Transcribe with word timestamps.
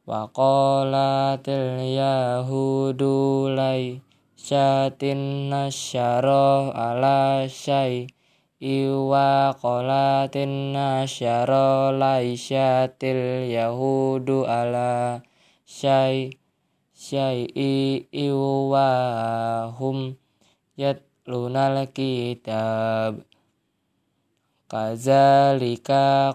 yahzanun 0.04 0.08
Wa 0.08 0.28
qalatil 0.28 1.96
yahudu 1.96 3.48
laysyatin 3.56 5.48
nasyara 5.48 6.68
ala 6.72 7.48
syai 7.48 8.06
Iwa 8.64 9.52
qalatin 9.60 10.72
nasyara 10.72 11.92
laysyatil 11.92 13.50
yahudu 13.52 14.48
ala 14.48 15.20
syai 15.68 16.32
syai'i. 16.96 18.08
Iwa 18.08 18.88
hum 19.76 20.16
yatlunal 20.80 21.84
kitab. 21.92 23.20
Kazalika 24.64 26.32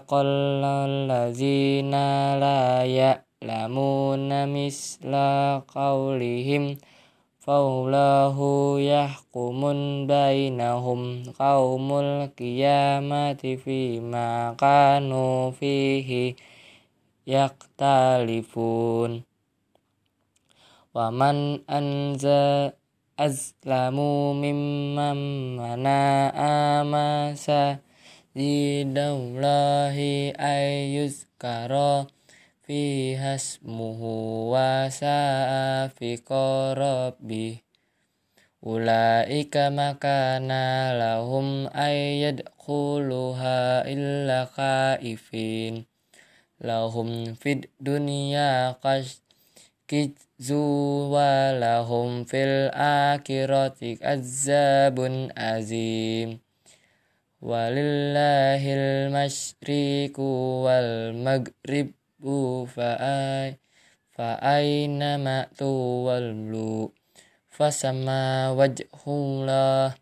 يعلمون 3.40 4.30
مثل 4.52 5.12
قولهم 5.74 6.76
فالله 7.40 8.36
يحكم 8.80 9.60
بينهم 10.06 11.22
قوم 11.38 11.88
القيامة 11.92 13.42
فيما 13.64 14.54
كانوا 14.60 15.50
فيه 15.50 16.36
يختلفون 17.26 19.22
ومن 20.94 21.36
أنزل 21.70 22.72
أظلم 23.18 23.96
ممن 24.44 25.16
منع 25.56 26.32
مساجد 26.84 27.80
الله 29.16 29.96
أن 30.36 30.64
يذكر 30.96 32.04
fi 32.70 33.18
hasmuhu 33.18 34.54
wa 34.54 34.86
fi 35.90 36.22
qarabih 36.22 37.58
Ulaika 38.62 39.74
makana 39.74 40.94
lahum 40.94 41.66
ayyadkhuluha 41.74 43.90
illa 43.90 44.46
khaifin. 44.54 45.90
Lahum 46.62 47.34
fid 47.34 47.66
dunya 47.82 48.78
kizu 49.90 51.10
wa 51.10 51.50
lahum 51.50 52.22
fil 52.22 52.70
akhirati 52.70 53.98
azabun 53.98 55.34
azim. 55.34 56.38
Walillahil 57.42 59.10
masyriku 59.10 60.62
wal 60.68 61.16
maghrib 61.18 61.98
فأي 62.66 63.56
فأين 64.10 65.24
مأتوا 65.24 66.06
والبلو 66.06 66.92
فسمى 67.48 68.52
وجه 68.58 68.88
الله 69.06 69.94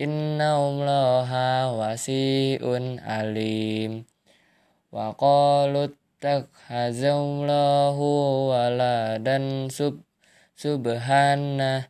إن 0.00 0.40
الله 0.40 1.32
وسيء 1.78 2.64
عليم 3.00 4.04
وقالوا 4.92 5.88
اتخذ 5.90 7.02
الله 7.04 7.96
ولدا 8.52 9.38
سب 9.68 10.00
سبحانه 10.56 11.88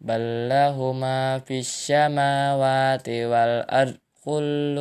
بل 0.00 0.48
له 0.48 0.92
ما 0.92 1.38
في 1.38 1.58
السماوات 1.58 3.08
والأرض 3.08 3.96
كل 4.24 4.76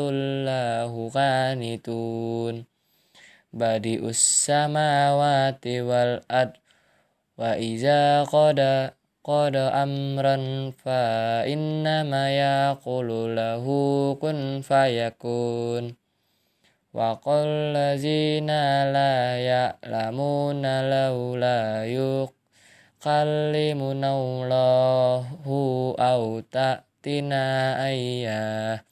له 0.45 1.09
قانتون 1.09 2.55
badius 3.51 4.47
samawati 4.47 5.83
wal 5.83 6.23
ad 6.31 6.55
wa 7.35 7.59
iza 7.59 8.23
qada 8.27 8.95
qada 9.21 9.75
amran 9.75 10.71
fa 10.71 11.43
inna 11.45 12.03
ma 12.07 12.31
yaqulu 12.31 13.35
lahu 13.35 14.15
kun 14.17 14.63
fayakun. 14.63 15.99
Wa 16.91 17.15
qul 17.23 17.71
lazina 17.71 18.83
la 18.91 19.39
ya'lamuna 19.39 20.83
laula 20.83 21.87
yukallimuna 21.87 24.11
Allahu 24.11 25.95
aw 25.95 26.43
ta'tina 26.51 27.79
ayyah 27.79 28.90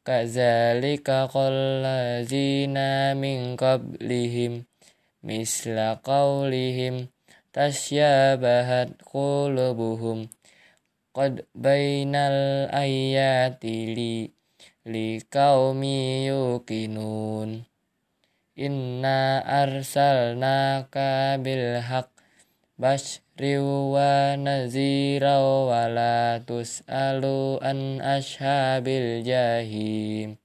Kazalika 0.00 1.28
qallazina 1.28 3.12
min 3.12 3.52
qablihim 3.60 4.64
misla 5.20 6.00
qawlihim 6.00 7.12
tasyabahat 7.52 8.96
qulubuhum. 9.04 10.32
Qad 11.12 11.44
bainal 11.52 12.72
ayati 12.72 13.92
li 13.92 14.14
li 14.88 15.20
qaumi 15.28 16.32
yuqinun. 16.32 17.68
Inna 18.56 19.44
arsalnaka 19.44 21.36
bil 21.44 21.76
haq 21.84 22.19
bashri 22.80 23.60
wa 23.60 24.40
nazira 24.40 25.36
wa 25.36 25.84
la 25.84 26.40
tus'alu 26.40 27.60
an 27.60 28.00
ashabil 28.00 29.20
jahim. 29.20 30.40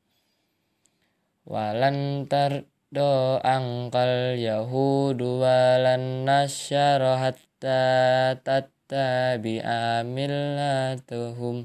Walan 1.47 2.27
tardo 2.27 3.39
angkal 3.39 4.35
yahudu 4.35 5.39
walan 5.39 6.27
nasyara 6.27 7.23
hatta 7.23 8.35
tattabi'a 8.43 10.03
millatuhum 10.03 11.63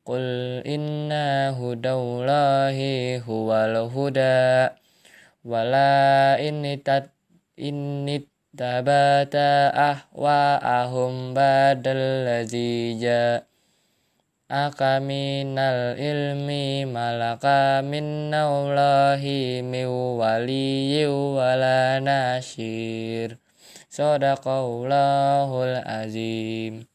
Qul 0.00 0.64
inna 0.64 1.52
hudallahi 1.52 3.20
huwal 3.20 3.84
huda. 3.92 4.72
Wala 5.44 6.40
inni 6.40 6.80
tat 6.80 7.12
tabata 8.50 9.70
ahum 10.10 11.30
badal 11.30 12.26
ladzi 12.26 12.98
ja'aka 12.98 14.98
minal 14.98 15.94
ilmi 15.94 16.82
malaka 16.82 17.78
minnallahi 17.86 19.62
min 19.62 19.86
waliyyi 20.18 21.06
wala 21.06 22.02
nasyir 22.02 23.38
sadaqallahul 23.86 25.78
azim 25.86 26.90